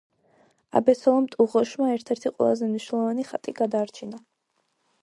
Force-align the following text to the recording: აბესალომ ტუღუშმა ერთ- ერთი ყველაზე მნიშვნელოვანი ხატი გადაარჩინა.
აბესალომ 0.79 1.27
ტუღუშმა 1.35 1.91
ერთ- 1.97 2.09
ერთი 2.17 2.33
ყველაზე 2.39 2.71
მნიშვნელოვანი 2.73 3.29
ხატი 3.31 3.57
გადაარჩინა. 3.63 4.27